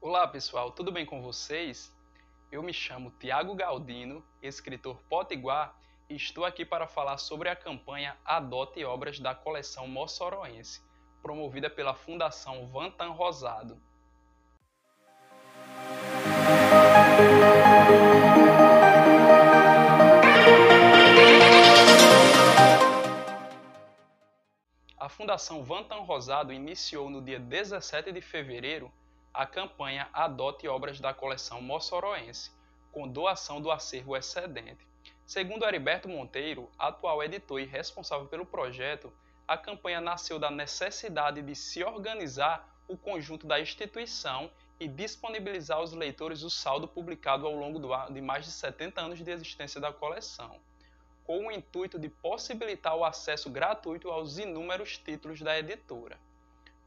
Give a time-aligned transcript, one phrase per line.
[0.00, 1.92] Olá pessoal, tudo bem com vocês?
[2.52, 5.76] Eu me chamo Tiago Galdino, escritor potiguar,
[6.08, 10.80] e estou aqui para falar sobre a campanha Adote Obras da coleção Mossoroense,
[11.20, 13.76] promovida pela Fundação Vantan Rosado.
[24.96, 28.92] A Fundação Vantan Rosado iniciou no dia 17 de fevereiro
[29.38, 32.50] a campanha Adote Obras da coleção Mossoroense,
[32.90, 34.84] com doação do acervo excedente.
[35.24, 39.12] Segundo Heriberto Monteiro, atual editor e responsável pelo projeto,
[39.46, 45.92] a campanha nasceu da necessidade de se organizar o conjunto da instituição e disponibilizar aos
[45.92, 47.80] leitores o saldo publicado ao longo
[48.12, 50.58] de mais de 70 anos de existência da coleção,
[51.22, 56.18] com o intuito de possibilitar o acesso gratuito aos inúmeros títulos da editora.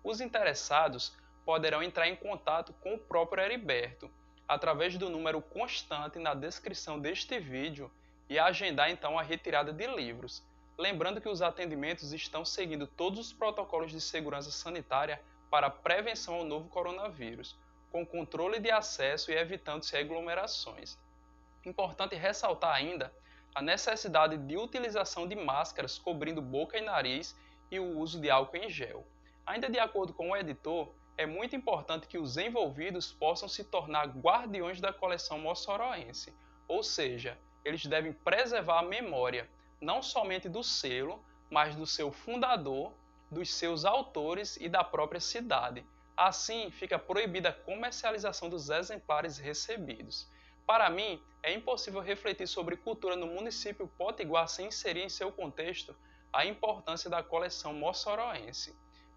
[0.04, 4.10] Os interessados poderão entrar em contato com o próprio Heriberto
[4.48, 7.90] através do número constante na descrição deste vídeo
[8.30, 10.44] e agendar então a retirada de livros.
[10.78, 16.44] Lembrando que os atendimentos estão seguindo todos os protocolos de segurança sanitária para prevenção ao
[16.44, 17.58] novo coronavírus,
[17.92, 20.98] com controle de acesso e evitando-se aglomerações.
[21.66, 23.14] Importante ressaltar ainda
[23.54, 27.36] a necessidade de utilização de máscaras cobrindo boca e nariz
[27.70, 29.06] e o uso de álcool em gel.
[29.46, 34.08] Ainda de acordo com o editor, é muito importante que os envolvidos possam se tornar
[34.08, 36.34] guardiões da coleção mossoroense,
[36.68, 42.94] ou seja, eles devem preservar a memória não somente do selo, mas do seu fundador,
[43.30, 45.86] dos seus autores e da própria cidade.
[46.16, 50.28] Assim, fica proibida a comercialização dos exemplares recebidos.
[50.68, 55.96] Para mim, é impossível refletir sobre cultura no município potiguar sem inserir em seu contexto
[56.32, 58.76] a importância da coleção mossoroense,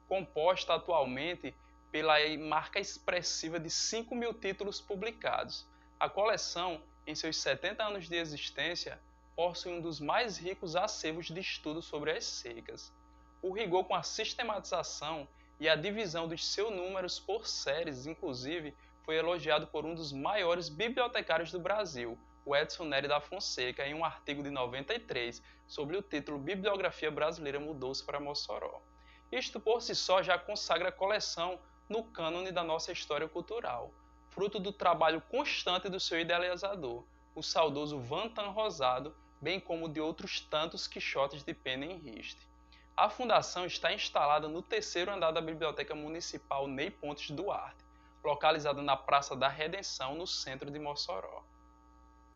[0.08, 1.54] composta atualmente
[1.94, 5.64] pela marca expressiva de 5 mil títulos publicados.
[6.00, 9.00] A coleção, em seus 70 anos de existência,
[9.36, 12.92] possui um dos mais ricos acervos de estudo sobre as secas.
[13.40, 15.28] O rigor com a sistematização
[15.60, 20.68] e a divisão dos seus números por séries, inclusive, foi elogiado por um dos maiores
[20.68, 26.02] bibliotecários do Brasil, o Edson Nery da Fonseca, em um artigo de 93 sobre o
[26.02, 28.83] título Bibliografia Brasileira Mudou-se para Mossoró.
[29.30, 31.56] Isto por si só já consagra a coleção
[31.89, 33.92] no cânone da nossa história cultural,
[34.30, 40.40] fruto do trabalho constante do seu idealizador, o saudoso Vantan Rosado, bem como de outros
[40.40, 42.48] tantos quixotes de pena em riste.
[42.96, 47.84] A fundação está instalada no terceiro andar da Biblioteca Municipal Ney Pontes Duarte,
[48.22, 51.42] localizada na Praça da Redenção, no centro de Mossoró.